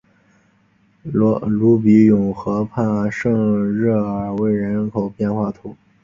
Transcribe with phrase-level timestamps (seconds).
[1.03, 5.75] 鲁比永河畔圣热尔韦人口变化图示